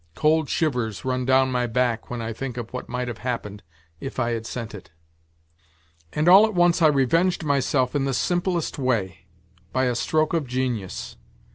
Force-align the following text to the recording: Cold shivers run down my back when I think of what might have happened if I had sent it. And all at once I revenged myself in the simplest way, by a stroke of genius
Cold 0.15 0.49
shivers 0.49 1.05
run 1.05 1.25
down 1.27 1.51
my 1.51 1.67
back 1.67 2.09
when 2.09 2.23
I 2.23 2.33
think 2.33 2.57
of 2.57 2.73
what 2.73 2.89
might 2.89 3.07
have 3.07 3.19
happened 3.19 3.61
if 3.99 4.17
I 4.19 4.31
had 4.31 4.47
sent 4.47 4.73
it. 4.73 4.89
And 6.11 6.27
all 6.27 6.43
at 6.47 6.55
once 6.55 6.81
I 6.81 6.87
revenged 6.87 7.43
myself 7.43 7.93
in 7.95 8.05
the 8.05 8.13
simplest 8.15 8.79
way, 8.79 9.27
by 9.71 9.83
a 9.83 9.93
stroke 9.93 10.33
of 10.33 10.47
genius 10.47 11.17